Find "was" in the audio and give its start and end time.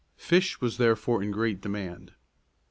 0.59-0.77